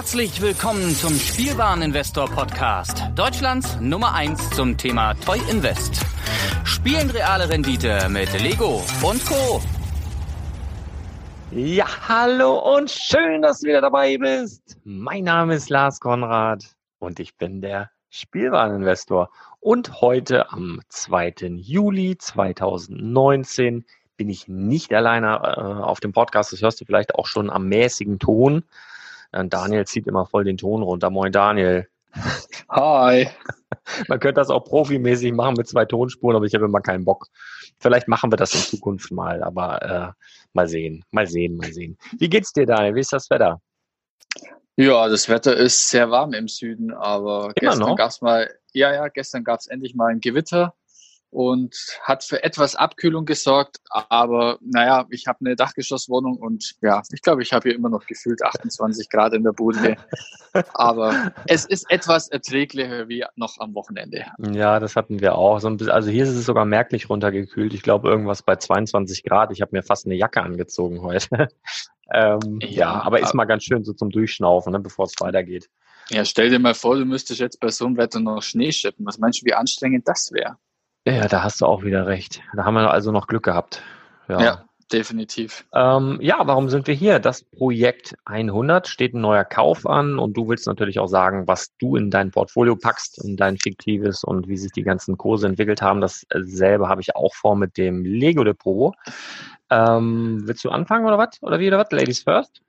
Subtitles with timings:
[0.00, 6.00] Herzlich willkommen zum Spielwareninvestor Podcast, Deutschlands Nummer 1 zum Thema Toy Invest.
[6.64, 9.60] Spielen reale Rendite mit Lego und Co.
[11.50, 14.78] Ja, hallo und schön, dass du wieder dabei bist.
[14.84, 16.64] Mein Name ist Lars Konrad
[16.98, 19.28] und ich bin der Spielwareninvestor.
[19.60, 21.34] Und heute am 2.
[21.56, 23.84] Juli 2019
[24.16, 26.54] bin ich nicht alleine äh, auf dem Podcast.
[26.54, 28.64] Das hörst du vielleicht auch schon am mäßigen Ton.
[29.32, 31.10] Äh, Daniel zieht immer voll den Ton runter.
[31.10, 31.86] Moin Daniel.
[32.68, 33.28] Hi.
[34.08, 37.26] Man könnte das auch profimäßig machen mit zwei Tonspuren, aber ich habe immer keinen Bock.
[37.78, 41.96] Vielleicht machen wir das in Zukunft mal, aber äh, mal sehen, mal sehen, mal sehen.
[42.18, 42.94] Wie geht's dir, Daniel?
[42.94, 43.60] Wie ist das Wetter?
[44.76, 48.92] Ja, das Wetter ist sehr warm im Süden, aber Immer gestern gab es mal, ja,
[48.92, 50.74] ja, gestern gab es endlich mal ein Gewitter
[51.30, 53.78] und hat für etwas Abkühlung gesorgt.
[53.88, 58.06] Aber naja, ich habe eine Dachgeschosswohnung und ja, ich glaube, ich habe hier immer noch
[58.06, 59.96] gefühlt 28 Grad in der Bude.
[60.74, 64.24] Aber es ist etwas erträglicher wie noch am Wochenende.
[64.52, 65.60] Ja, das hatten wir auch.
[65.60, 67.72] So ein bisschen, also hier ist es sogar merklich runtergekühlt.
[67.74, 69.52] Ich glaube, irgendwas bei 22 Grad.
[69.52, 71.48] Ich habe mir fast eine Jacke angezogen heute.
[72.12, 75.70] ähm, ja, Ja, aber ist mal ganz schön so zum Durchschnaufen, ne, bevor es weitergeht.
[76.08, 79.06] Ja, stell dir mal vor, du müsstest jetzt bei so einem Wetter noch Schnee schippen.
[79.06, 80.56] Was meinst du, wie anstrengend das wäre?
[81.06, 82.42] Ja, da hast du auch wieder recht.
[82.54, 83.82] Da haben wir also noch Glück gehabt.
[84.28, 84.40] Ja.
[84.40, 85.64] Ja, definitiv.
[85.74, 87.18] Ähm, ja, warum sind wir hier?
[87.18, 91.74] Das Projekt 100 steht ein neuer Kauf an und du willst natürlich auch sagen, was
[91.78, 95.80] du in dein Portfolio packst, in dein fiktives und wie sich die ganzen Kurse entwickelt
[95.80, 96.00] haben.
[96.02, 98.94] Dasselbe habe ich auch vor mit dem Lego Depot.
[99.70, 101.42] Ähm, willst du anfangen oder was?
[101.42, 101.90] Oder wie oder was?
[101.92, 102.60] Ladies first?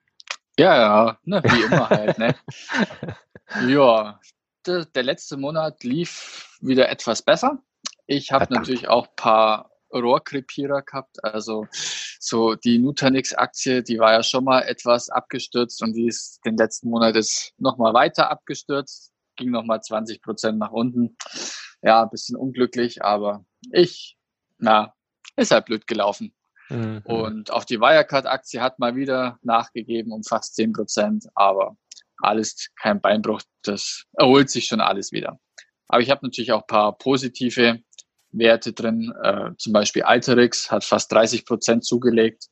[0.58, 2.36] Ja, ja, ne, wie immer halt, ne?
[3.68, 4.18] Ja,
[4.66, 7.59] der, der letzte Monat lief wieder etwas besser.
[8.12, 11.23] Ich habe natürlich auch ein paar Rohrkrepierer gehabt.
[11.23, 11.67] Also
[12.20, 16.90] so die Nutanix-Aktie, die war ja schon mal etwas abgestürzt und die ist den letzten
[16.90, 21.16] Monat ist nochmal weiter abgestürzt, ging nochmal 20 Prozent nach unten.
[21.81, 24.18] Ja, ein bisschen unglücklich, aber ich,
[24.58, 24.94] na,
[25.38, 26.36] ist halt blöd gelaufen.
[26.68, 27.03] Mhm.
[27.06, 31.78] Und auch die Wirecard-Aktie hat mal wieder nachgegeben um fast 10 Prozent, aber
[32.18, 35.40] alles kein Beinbruch, das erholt sich schon alles wieder.
[35.88, 37.81] Aber ich habe natürlich auch ein paar positive
[38.31, 42.46] Werte drin, äh, zum Beispiel Alterix hat fast 30 Prozent zugelegt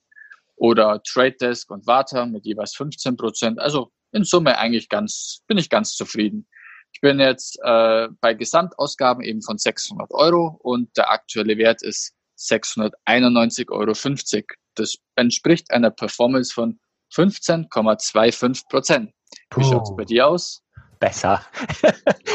[0.56, 3.59] oder Trade Desk und Vata mit jeweils 15 Prozent.
[3.59, 6.47] Also in Summe eigentlich ganz, bin ich ganz zufrieden.
[6.91, 12.13] Ich bin jetzt äh, bei Gesamtausgaben eben von 600 Euro und der aktuelle Wert ist
[12.40, 13.94] 691,50 Euro.
[14.75, 16.79] Das entspricht einer Performance von
[17.13, 19.11] 15,25 Prozent.
[19.56, 20.63] Wie schaut's bei dir aus?
[20.99, 21.41] Besser.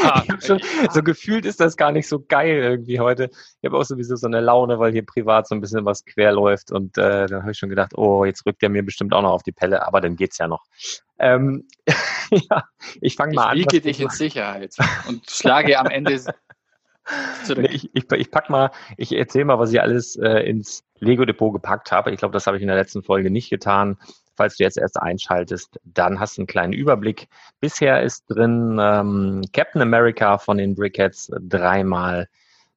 [0.03, 0.59] Ah, Ich schon,
[0.91, 3.29] so gefühlt ist das gar nicht so geil irgendwie heute.
[3.61, 6.31] Ich habe auch sowieso so eine Laune, weil hier privat so ein bisschen was quer
[6.31, 9.21] läuft und äh, dann habe ich schon gedacht, oh, jetzt rückt er mir bestimmt auch
[9.21, 10.63] noch auf die Pelle, aber dann geht's ja noch.
[11.19, 11.67] Ähm,
[12.31, 12.63] ja,
[13.01, 13.57] ich fange Ich mal an.
[13.57, 14.75] wiege was dich in Sicherheit
[15.07, 16.19] und schlage am Ende
[17.07, 17.67] Nee, zurück.
[17.71, 21.91] ich, ich, ich pack mal, ich erzähle mal, was ich alles äh, ins Lego-Depot gepackt
[21.91, 22.11] habe.
[22.11, 23.97] Ich glaube, das habe ich in der letzten Folge nicht getan.
[24.35, 27.27] Falls du jetzt erst einschaltest, dann hast du einen kleinen Überblick.
[27.59, 32.27] Bisher ist drin ähm, Captain America von den Brickheads dreimal,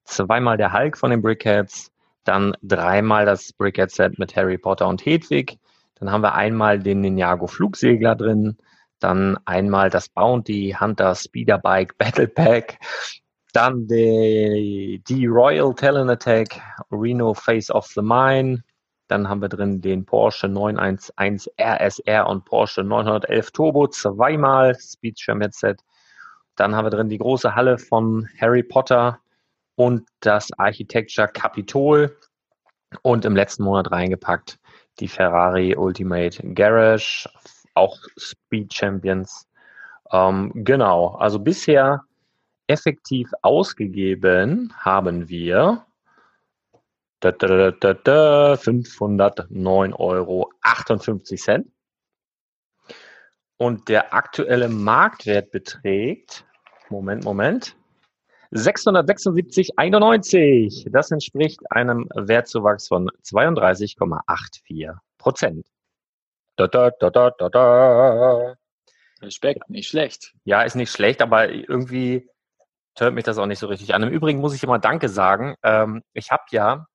[0.04, 1.90] zweimal der Hulk von den Brickheads,
[2.24, 5.58] dann dreimal das Brickhead-Set mit Harry Potter und Hedwig.
[5.96, 8.56] Dann haben wir einmal den Ninjago Flugsegler drin,
[9.00, 12.78] dann einmal das Bounty Hunter Speederbike Battle Pack,
[13.52, 16.60] dann die, die Royal Talon Attack
[16.90, 18.62] Reno Face of the Mine.
[19.08, 25.76] Dann haben wir drin den Porsche 911 RSR und Porsche 911 Turbo zweimal Speed Headset.
[26.56, 29.18] Dann haben wir drin die große Halle von Harry Potter
[29.76, 32.16] und das Architecture Capitol.
[33.02, 34.58] Und im letzten Monat reingepackt
[35.00, 37.28] die Ferrari Ultimate Garage,
[37.74, 39.46] auch Speed Champions.
[40.10, 42.02] Ähm, genau, also bisher
[42.66, 45.86] effektiv ausgegeben haben wir
[47.20, 50.50] da, da, da, da, da, 509,58 Euro.
[53.56, 56.44] Und der aktuelle Marktwert beträgt,
[56.90, 57.74] Moment, Moment,
[58.52, 60.90] 676,91.
[60.90, 65.66] Das entspricht einem Wertzuwachs von 32,84 Prozent.
[66.56, 68.56] Da, da, da, da, da, da.
[69.20, 70.32] Respekt, nicht schlecht.
[70.44, 72.30] Ja, ist nicht schlecht, aber irgendwie
[72.96, 74.04] hört mich das auch nicht so richtig an.
[74.04, 75.56] Im Übrigen muss ich immer Danke sagen.
[75.62, 76.86] Ähm, ich habe ja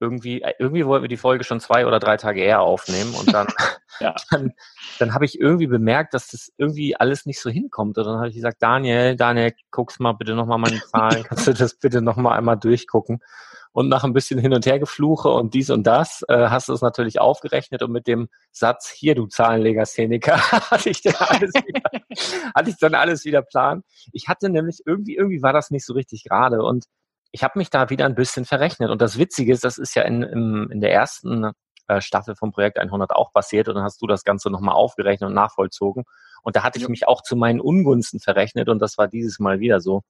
[0.00, 3.32] irgendwie, äh, irgendwie wollten wir die Folge schon zwei oder drei Tage eher aufnehmen und
[3.32, 3.46] dann,
[4.00, 4.14] Ja.
[4.30, 4.52] dann,
[4.98, 7.98] dann habe ich irgendwie bemerkt, dass das irgendwie alles nicht so hinkommt.
[7.98, 11.52] Und dann habe ich gesagt, Daniel, Daniel, guck's mal bitte nochmal meine Zahlen, kannst du
[11.52, 13.20] das bitte nochmal einmal durchgucken?
[13.72, 16.72] Und nach ein bisschen hin und her gefluche und dies und das, äh, hast du
[16.72, 20.38] es natürlich aufgerechnet und mit dem Satz, hier du Zahlenlegastheniker,
[20.70, 21.82] hatte ich dann alles wieder,
[22.52, 23.84] hatte ich dann alles wieder plan.
[24.12, 26.86] Ich hatte nämlich irgendwie, irgendwie war das nicht so richtig gerade und
[27.32, 28.90] ich habe mich da wieder ein bisschen verrechnet.
[28.90, 31.52] Und das Witzige ist, das ist ja in, in, in der ersten
[31.86, 35.28] äh, Staffel vom Projekt 100 auch passiert und dann hast du das Ganze nochmal aufgerechnet
[35.28, 36.04] und nachvollzogen.
[36.42, 39.60] Und da hatte ich mich auch zu meinen Ungunsten verrechnet und das war dieses Mal
[39.60, 40.02] wieder so.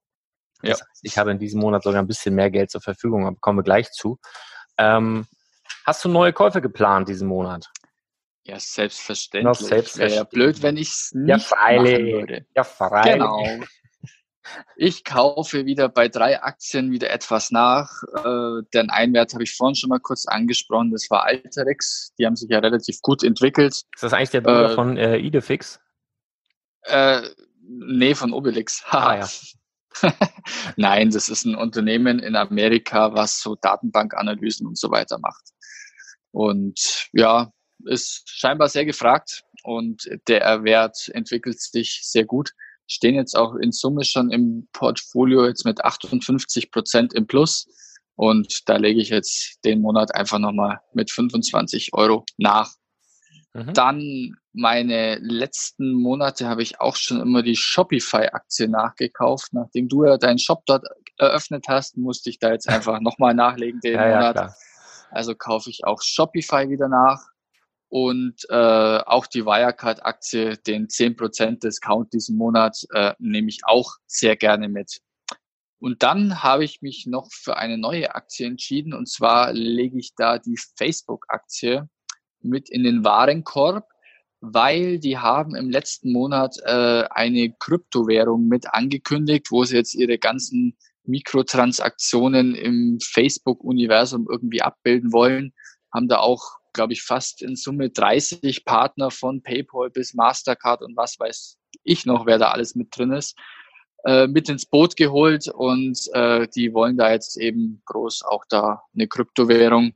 [0.62, 0.70] Ja.
[0.70, 3.36] Das heißt, ich habe in diesem Monat sogar ein bisschen mehr Geld zur Verfügung, aber
[3.40, 4.18] kommen wir gleich zu.
[4.78, 5.26] Ähm,
[5.86, 7.70] hast du neue Käufe geplant diesen Monat?
[8.44, 9.44] Ja, selbstverständlich.
[9.44, 10.10] No, selbstverständlich.
[10.10, 12.46] Wäre ja blöd, wenn ich es nicht ja, machen würde.
[12.54, 13.12] Ja, freilich.
[13.14, 13.44] Genau.
[14.76, 17.90] Ich kaufe wieder bei drei Aktien wieder etwas nach.
[18.24, 20.90] Äh, den Einwert habe ich vorhin schon mal kurz angesprochen.
[20.90, 22.12] Das war Alterex.
[22.18, 23.72] Die haben sich ja relativ gut entwickelt.
[23.72, 25.80] Ist das eigentlich der Bruder äh, von äh, Idefix?
[26.84, 27.22] Äh,
[27.62, 28.82] nee, von Obelix.
[28.90, 29.28] ah, ja.
[30.76, 35.50] Nein, das ist ein Unternehmen in Amerika, was so Datenbankanalysen und so weiter macht.
[36.30, 37.52] Und ja,
[37.84, 42.52] ist scheinbar sehr gefragt und der Wert entwickelt sich sehr gut.
[42.90, 47.68] Stehen jetzt auch in Summe schon im Portfolio jetzt mit 58 Prozent im Plus.
[48.16, 52.72] Und da lege ich jetzt den Monat einfach nochmal mit 25 Euro nach.
[53.54, 53.74] Mhm.
[53.74, 59.52] Dann meine letzten Monate habe ich auch schon immer die Shopify-Aktie nachgekauft.
[59.52, 60.84] Nachdem du ja deinen Shop dort
[61.16, 64.36] eröffnet hast, musste ich da jetzt einfach nochmal nachlegen den ja, Monat.
[64.36, 64.54] Ja,
[65.12, 67.20] also kaufe ich auch Shopify wieder nach
[67.90, 74.36] und äh, auch die Wirecard-Aktie, den 10% Discount diesen Monat, äh, nehme ich auch sehr
[74.36, 75.00] gerne mit.
[75.80, 80.14] Und dann habe ich mich noch für eine neue Aktie entschieden und zwar lege ich
[80.14, 81.88] da die Facebook-Aktie
[82.42, 83.88] mit in den Warenkorb,
[84.40, 90.18] weil die haben im letzten Monat äh, eine Kryptowährung mit angekündigt, wo sie jetzt ihre
[90.18, 95.52] ganzen Mikrotransaktionen im Facebook-Universum irgendwie abbilden wollen,
[95.92, 100.96] haben da auch, glaube ich, fast in Summe 30 Partner von PayPal bis Mastercard und
[100.96, 103.36] was weiß ich noch, wer da alles mit drin ist,
[104.04, 108.82] äh, mit ins Boot geholt und äh, die wollen da jetzt eben groß auch da
[108.94, 109.92] eine Kryptowährung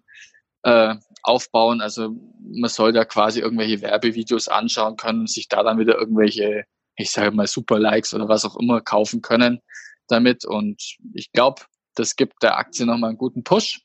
[0.63, 1.81] äh, aufbauen.
[1.81, 2.11] Also
[2.41, 6.65] man soll da quasi irgendwelche Werbevideos anschauen können, sich da dann wieder irgendwelche,
[6.97, 9.61] ich sage mal, Super-Likes oder was auch immer kaufen können
[10.09, 10.45] damit.
[10.45, 11.63] Und ich glaube,
[11.95, 13.81] das gibt der Aktie nochmal einen guten Push.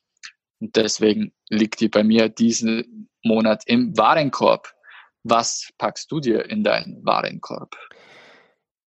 [0.59, 4.73] Und deswegen liegt die bei mir diesen Monat im Warenkorb.
[5.23, 7.75] Was packst du dir in deinen Warenkorb?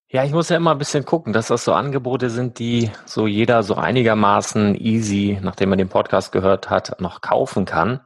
[0.09, 3.27] Ja, ich muss ja immer ein bisschen gucken, dass das so Angebote sind, die so
[3.27, 8.01] jeder so einigermaßen easy, nachdem man den Podcast gehört hat, noch kaufen kann.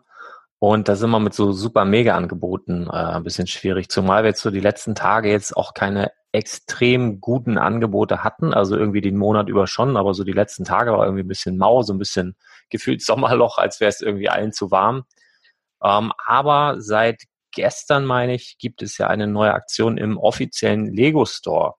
[0.58, 4.42] Und da sind wir mit so super Mega-Angeboten äh, ein bisschen schwierig, zumal wir jetzt
[4.42, 9.48] so die letzten Tage jetzt auch keine extrem guten Angebote hatten, also irgendwie den Monat
[9.48, 12.36] über schon, aber so die letzten Tage war irgendwie ein bisschen mau, so ein bisschen
[12.70, 15.04] gefühlt Sommerloch, als wäre es irgendwie allen zu warm.
[15.82, 17.22] Ähm, aber seit
[17.52, 21.74] gestern, meine ich, gibt es ja eine neue Aktion im offiziellen Lego Store.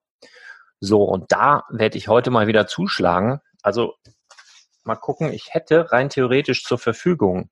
[0.79, 3.39] So, und da werde ich heute mal wieder zuschlagen.
[3.61, 3.93] Also
[4.83, 7.51] mal gucken, ich hätte rein theoretisch zur Verfügung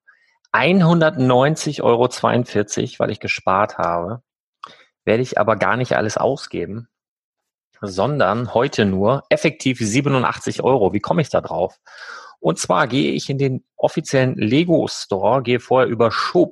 [0.54, 2.08] 190,42 Euro,
[3.00, 4.24] weil ich gespart habe.
[5.04, 6.88] Werde ich aber gar nicht alles ausgeben,
[7.88, 10.94] sondern heute nur effektiv 87 Euro.
[10.94, 11.78] Wie komme ich da drauf?
[12.40, 16.52] Und zwar gehe ich in den offiziellen Lego Store, gehe vorher über Shop.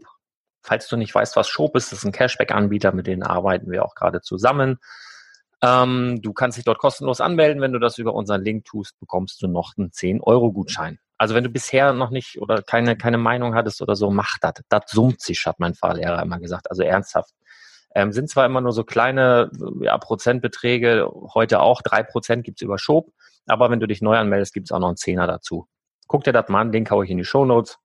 [0.62, 3.96] Falls du nicht weißt, was Shop ist, ist ein Cashback-Anbieter, mit denen arbeiten wir auch
[3.96, 4.80] gerade zusammen.
[5.62, 7.62] Ähm, du kannst dich dort kostenlos anmelden.
[7.62, 11.00] Wenn du das über unseren Link tust, bekommst du noch einen 10-Euro-Gutschein.
[11.18, 14.56] Also wenn du bisher noch nicht oder keine, keine Meinung hattest oder so, mach das.
[14.68, 16.70] Das summt sich, hat mein Fahrlehrer immer gesagt.
[16.70, 17.34] Also ernsthaft.
[17.96, 22.78] Ähm, sind zwar immer nur so kleine ja, Prozentbeträge, heute auch drei Prozent gibt's über
[22.78, 23.12] Schob,
[23.46, 25.68] aber wenn du dich neu anmeldest, gibt's auch noch einen Zehner dazu.
[26.08, 27.78] Guck dir das mal an, Link hau ich in die Show Notes.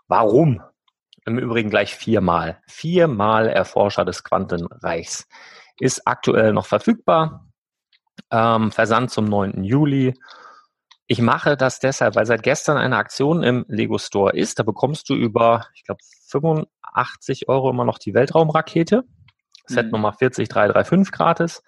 [0.07, 0.63] Warum?
[1.29, 2.59] Im Übrigen gleich viermal.
[2.67, 5.29] Viermal Erforscher des Quantenreichs.
[5.79, 7.47] Ist aktuell noch verfügbar.
[8.31, 9.63] Ähm, Versand zum 9.
[9.63, 10.15] Juli.
[11.07, 14.59] Ich mache das deshalb, weil seit gestern eine Aktion im Lego Store ist.
[14.59, 19.05] Da bekommst du über, ich glaube, 85 Euro immer noch die Weltraumrakete.
[19.67, 19.93] Set mhm.
[19.93, 21.63] Nummer 40335 gratis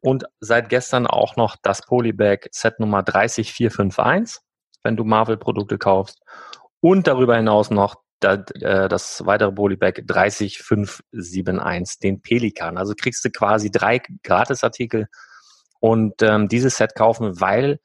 [0.00, 4.42] und seit gestern auch noch das Polybag Set Nummer 30451,
[4.82, 6.20] wenn du Marvel-Produkte kaufst.
[6.80, 12.78] Und darüber hinaus noch das, äh, das weitere Polybag 30571, den Pelikan.
[12.78, 15.08] Also kriegst du quasi drei Gratisartikel
[15.80, 17.78] und ähm, dieses Set kaufen, weil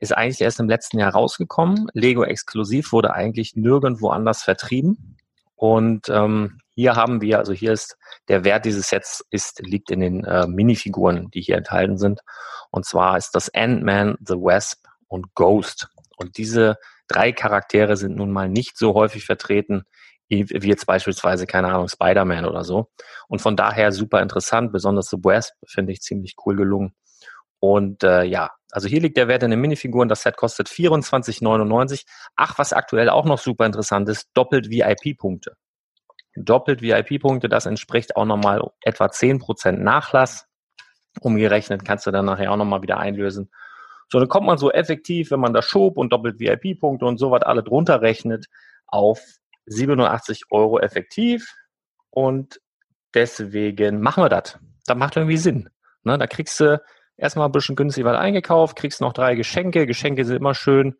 [0.00, 1.88] ist eigentlich erst im letzten Jahr rausgekommen.
[1.92, 5.18] Lego exklusiv wurde eigentlich nirgendwo anders vertrieben.
[5.56, 10.00] Und ähm, hier haben wir, also hier ist der Wert dieses Sets ist, liegt in
[10.00, 12.20] den äh, Minifiguren, die hier enthalten sind.
[12.70, 15.88] Und zwar ist das Ant-Man, The Wasp und Ghost.
[16.16, 16.76] Und diese
[17.10, 19.84] drei Charaktere sind nun mal nicht so häufig vertreten
[20.30, 22.88] wie jetzt beispielsweise, keine Ahnung, Spider-Man oder so.
[23.28, 26.94] Und von daher super interessant, besonders The Wasp finde ich ziemlich cool gelungen.
[27.58, 30.08] Und äh, ja, also hier liegt der Wert in den Minifiguren.
[30.08, 32.04] Das Set kostet 24,99.
[32.36, 35.56] Ach, was aktuell auch noch super interessant ist, doppelt VIP-Punkte.
[36.36, 40.46] Doppelt VIP-Punkte, das entspricht auch nochmal etwa 10% Nachlass.
[41.20, 43.50] Umgerechnet kannst du dann nachher auch nochmal wieder einlösen.
[44.10, 47.30] So, dann kommt man so effektiv, wenn man das schob und doppelt VIP-Punkte und so
[47.30, 48.46] was alle drunter rechnet,
[48.88, 49.20] auf
[49.66, 51.54] 87 Euro effektiv.
[52.10, 52.60] Und
[53.14, 54.58] deswegen machen wir das.
[54.86, 55.68] Das macht irgendwie Sinn.
[56.02, 56.82] Ne, da kriegst du
[57.16, 59.86] erstmal ein bisschen günstig was eingekauft, kriegst noch drei Geschenke.
[59.86, 60.96] Geschenke sind immer schön.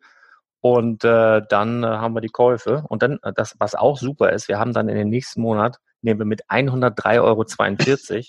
[0.61, 2.85] Und äh, dann äh, haben wir die Käufe.
[2.87, 5.79] Und dann, äh, das, was auch super ist, wir haben dann in den nächsten Monat,
[6.01, 8.23] nehmen wir mit 103,42 Euro.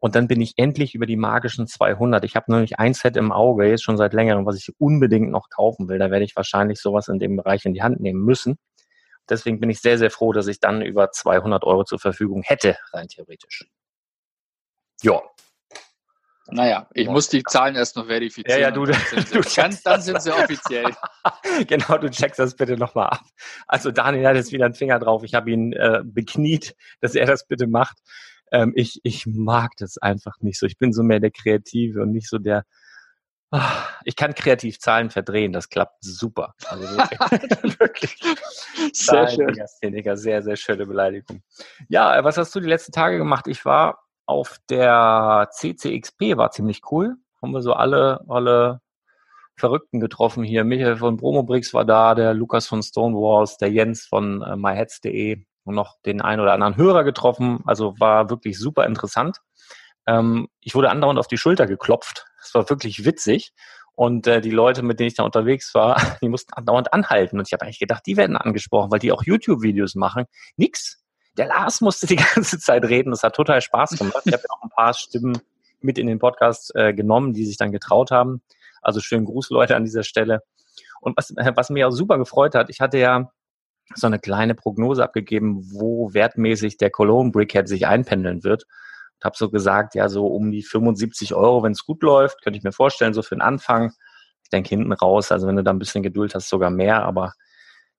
[0.00, 2.24] Und dann bin ich endlich über die magischen 200.
[2.24, 5.50] Ich habe nämlich ein Set im Auge, jetzt schon seit längerem, was ich unbedingt noch
[5.50, 5.98] kaufen will.
[5.98, 8.58] Da werde ich wahrscheinlich sowas in dem Bereich in die Hand nehmen müssen.
[9.28, 12.76] Deswegen bin ich sehr, sehr froh, dass ich dann über 200 Euro zur Verfügung hätte,
[12.92, 13.66] rein theoretisch.
[15.02, 15.20] Ja,
[16.50, 18.58] naja, ich muss die Zahlen erst noch verifizieren.
[18.58, 20.94] Ja, ja, du, dann sind sie, du dann sind sie offiziell.
[21.66, 23.24] genau, du checkst das bitte nochmal ab.
[23.66, 25.24] Also Daniel hat jetzt wieder einen Finger drauf.
[25.24, 27.98] Ich habe ihn äh, bekniet, dass er das bitte macht.
[28.52, 30.66] Ähm, ich, ich mag das einfach nicht so.
[30.66, 32.64] Ich bin so mehr der Kreative und nicht so der,
[33.50, 36.54] ah, ich kann kreativ Zahlen verdrehen, das klappt super.
[36.68, 36.84] Also
[37.78, 38.18] wirklich.
[38.92, 39.54] sehr schön.
[40.16, 41.42] Sehr, sehr schöne Beleidigung.
[41.88, 43.46] Ja, was hast du die letzten Tage gemacht?
[43.48, 47.16] Ich war auf der CCXP war ziemlich cool.
[47.40, 48.80] Haben wir so alle, alle
[49.56, 50.64] Verrückten getroffen hier.
[50.64, 55.96] Michael von Bromobrix war da, der Lukas von Stonewalls, der Jens von äh, myheads.de noch
[56.04, 57.60] den einen oder anderen Hörer getroffen.
[57.66, 59.38] Also war wirklich super interessant.
[60.06, 62.26] Ähm, ich wurde andauernd auf die Schulter geklopft.
[62.42, 63.52] Es war wirklich witzig.
[63.94, 67.38] Und äh, die Leute, mit denen ich da unterwegs war, die mussten andauernd anhalten.
[67.38, 70.24] Und ich habe eigentlich gedacht, die werden angesprochen, weil die auch YouTube-Videos machen.
[70.56, 71.02] Nix
[71.38, 73.10] der Lars musste die ganze Zeit reden.
[73.10, 74.22] Das hat total Spaß gemacht.
[74.24, 75.38] Ich habe ja auch ein paar Stimmen
[75.80, 78.42] mit in den Podcast äh, genommen, die sich dann getraut haben.
[78.82, 80.42] Also schönen Gruß, Leute, an dieser Stelle.
[81.00, 83.30] Und was, was mir auch super gefreut hat, ich hatte ja
[83.94, 88.64] so eine kleine Prognose abgegeben, wo wertmäßig der Cologne Brickhead sich einpendeln wird.
[89.16, 92.58] Und habe so gesagt, ja, so um die 75 Euro, wenn es gut läuft, könnte
[92.58, 93.92] ich mir vorstellen, so für den Anfang.
[94.44, 97.32] Ich denke hinten raus, also wenn du da ein bisschen Geduld hast, sogar mehr, aber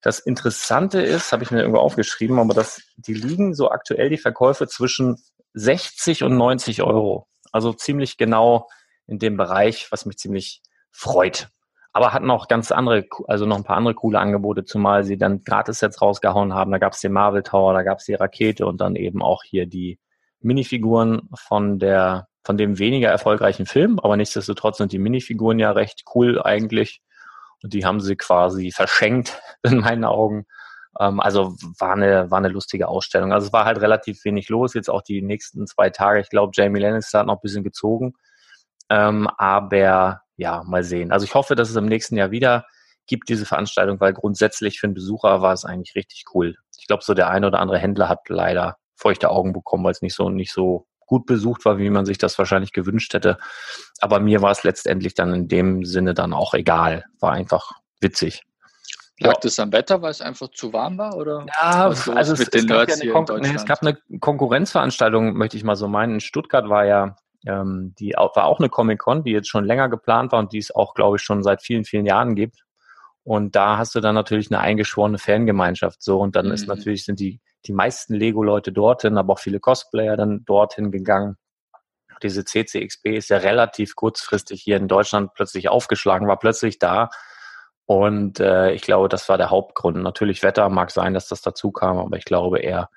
[0.01, 4.17] das Interessante ist, habe ich mir irgendwo aufgeschrieben, aber das, die liegen so aktuell die
[4.17, 5.17] Verkäufe zwischen
[5.53, 7.27] 60 und 90 Euro.
[7.51, 8.69] Also ziemlich genau
[9.07, 11.49] in dem Bereich, was mich ziemlich freut.
[11.91, 15.43] Aber hatten auch ganz andere, also noch ein paar andere coole Angebote, zumal sie dann
[15.43, 16.71] Gratis-Sets rausgehauen haben.
[16.71, 19.43] Da gab es den Marvel Tower, da gab es die Rakete und dann eben auch
[19.43, 19.99] hier die
[20.41, 23.99] Minifiguren von der, von dem weniger erfolgreichen Film.
[23.99, 27.01] Aber nichtsdestotrotz sind die Minifiguren ja recht cool eigentlich.
[27.63, 30.45] Und die haben sie quasi verschenkt in meinen Augen.
[30.99, 33.33] Ähm, also war eine, war eine lustige Ausstellung.
[33.33, 36.19] Also es war halt relativ wenig los, jetzt auch die nächsten zwei Tage.
[36.21, 38.13] Ich glaube, Jamie Lannister hat noch ein bisschen gezogen.
[38.89, 41.11] Ähm, aber ja, mal sehen.
[41.11, 42.65] Also ich hoffe, dass es im nächsten Jahr wieder
[43.07, 46.55] gibt, diese Veranstaltung, weil grundsätzlich für einen Besucher war es eigentlich richtig cool.
[46.77, 50.01] Ich glaube, so der eine oder andere Händler hat leider feuchte Augen bekommen, weil es
[50.01, 53.37] nicht so, nicht so gut besucht war, wie man sich das wahrscheinlich gewünscht hätte.
[53.99, 57.03] Aber mir war es letztendlich dann in dem Sinne dann auch egal.
[57.19, 58.43] War einfach witzig.
[59.19, 59.39] Lag ja.
[59.41, 61.17] das am Wetter, weil es einfach zu warm war?
[61.17, 65.65] Oder ja, also es, es, gab ja eine nee, es gab eine Konkurrenzveranstaltung, möchte ich
[65.65, 66.15] mal so meinen.
[66.15, 70.31] In Stuttgart war ja, ähm, die war auch eine Comic-Con, die jetzt schon länger geplant
[70.31, 72.63] war und die es auch, glaube ich, schon seit vielen, vielen Jahren gibt.
[73.23, 76.53] Und da hast du dann natürlich eine eingeschworene Fangemeinschaft so und dann mhm.
[76.53, 81.37] ist natürlich, sind die die meisten Lego-Leute dorthin, aber auch viele Cosplayer dann dorthin gegangen.
[82.23, 87.09] Diese CCXP ist ja relativ kurzfristig hier in Deutschland plötzlich aufgeschlagen, war plötzlich da.
[87.85, 89.97] Und äh, ich glaube, das war der Hauptgrund.
[89.97, 92.89] Natürlich Wetter mag sein, dass das dazu kam, aber ich glaube eher,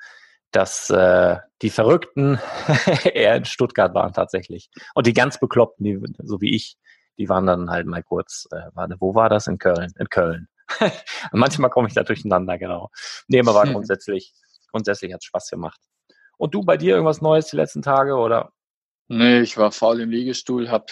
[0.53, 2.39] dass äh, die Verrückten
[3.05, 4.71] eher in Stuttgart waren tatsächlich.
[4.95, 6.77] Und die ganz Bekloppten, die, so wie ich,
[7.19, 9.47] die waren dann halt mal kurz, äh, warte, wo war das?
[9.47, 9.93] In Köln.
[9.99, 10.49] In Köln.
[11.33, 12.91] Manchmal komme ich da durcheinander, genau.
[13.29, 14.33] Nee, aber war grundsätzlich
[14.73, 15.81] grundsätzlich hat es Spaß gemacht.
[16.37, 18.53] Und du bei dir irgendwas Neues die letzten Tage oder?
[19.07, 20.87] Nee, ich war faul im Liegestuhl, habe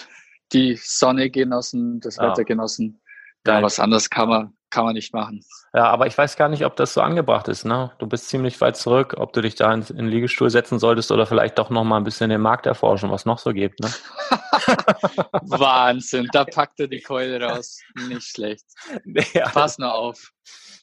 [0.53, 2.29] die Sonne genossen, das ah.
[2.29, 3.01] Wetter genossen.
[3.45, 5.43] Ja, was anderes kann man, kann man nicht machen.
[5.73, 7.65] Ja, aber ich weiß gar nicht, ob das so angebracht ist.
[7.65, 7.91] Ne?
[7.99, 11.11] Du bist ziemlich weit zurück, ob du dich da in, in den Liegestuhl setzen solltest
[11.11, 13.79] oder vielleicht doch noch mal ein bisschen den Markt erforschen, was noch so gibt.
[13.79, 13.89] Ne?
[15.43, 17.79] Wahnsinn, da packt er die Keule raus.
[18.07, 18.65] Nicht schlecht.
[19.33, 19.49] Ja.
[19.49, 20.31] Pass nur auf.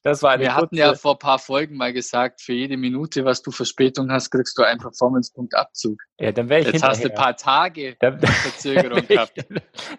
[0.08, 3.26] Das war eine Wir hatten ja vor ein paar Folgen mal gesagt, für jede Minute,
[3.26, 6.00] was du Verspätung hast, kriegst du einen Performance-Punkt Abzug.
[6.18, 6.90] Ja, dann wäre ich Jetzt hinterher.
[6.92, 9.46] hast du ein paar Tage dann, Verzögerung dann gehabt.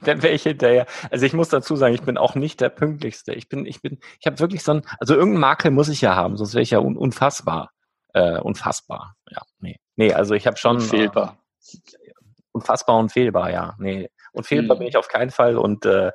[0.01, 0.87] dann wäre ich hinterher.
[1.11, 3.33] Also ich muss dazu sagen, ich bin auch nicht der pünktlichste.
[3.33, 6.15] Ich bin, ich bin, ich habe wirklich so ein, also irgendein Makel muss ich ja
[6.15, 7.69] haben, sonst wäre ich ja un, unfassbar.
[8.13, 9.13] Äh, unfassbar.
[9.29, 9.77] Ja, nee.
[9.95, 10.77] Nee, also ich habe schon.
[10.77, 11.37] Unfehlbar.
[11.61, 12.11] Äh,
[12.51, 13.75] unfassbar unfehlbar, ja.
[13.77, 14.09] Nee.
[14.31, 14.79] Unfehlbar hm.
[14.79, 16.11] bin ich auf keinen Fall und äh,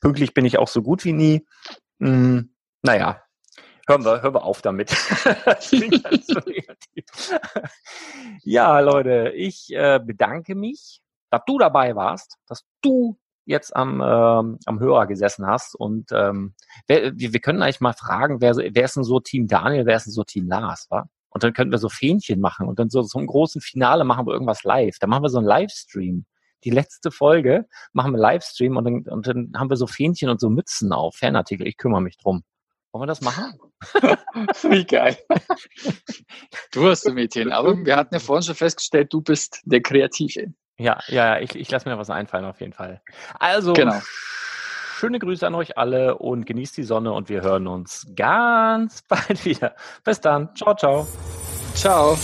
[0.00, 1.46] pünktlich bin ich auch so gut wie nie.
[2.00, 3.22] Hm, naja,
[3.86, 4.90] hören wir, hören wir auf damit.
[8.42, 11.00] ja, Leute, ich äh, bedanke mich,
[11.30, 15.74] dass du dabei warst, dass du jetzt am, ähm, am Hörer gesessen hast.
[15.74, 16.54] Und ähm,
[16.86, 19.96] wer, wir, wir können eigentlich mal fragen, wer, wer ist denn so Team Daniel, wer
[19.96, 21.08] ist denn so Team Lars, wa?
[21.30, 24.26] Und dann könnten wir so Fähnchen machen und dann so, so einen großen Finale machen
[24.26, 24.98] wir irgendwas live.
[24.98, 26.24] Dann machen wir so einen Livestream.
[26.64, 30.40] Die letzte Folge machen wir Livestream und dann, und dann haben wir so Fähnchen und
[30.40, 31.66] so Mützen auf, Fanartikel.
[31.66, 32.42] Ich kümmere mich drum.
[32.96, 33.58] Wollen wir das machen?
[34.70, 35.18] Wie geil.
[36.72, 40.54] Du hast so Ideen, aber wir hatten ja vorhin schon festgestellt, du bist der Kreative.
[40.78, 43.02] Ja, ja, ich, ich lasse mir was einfallen auf jeden Fall.
[43.38, 44.00] Also, genau.
[44.98, 49.44] schöne Grüße an euch alle und genießt die Sonne und wir hören uns ganz bald
[49.44, 49.76] wieder.
[50.02, 50.56] Bis dann.
[50.56, 51.06] Ciao, ciao.
[51.74, 52.16] Ciao.